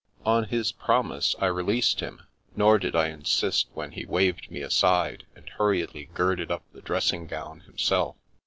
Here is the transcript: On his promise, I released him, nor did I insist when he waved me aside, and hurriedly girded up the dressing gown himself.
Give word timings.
On 0.25 0.45
his 0.45 0.71
promise, 0.71 1.35
I 1.37 1.45
released 1.45 1.99
him, 1.99 2.23
nor 2.55 2.79
did 2.79 2.95
I 2.95 3.09
insist 3.09 3.67
when 3.75 3.91
he 3.91 4.03
waved 4.03 4.49
me 4.49 4.61
aside, 4.61 5.27
and 5.35 5.47
hurriedly 5.47 6.09
girded 6.15 6.49
up 6.49 6.63
the 6.73 6.81
dressing 6.81 7.27
gown 7.27 7.59
himself. 7.59 8.15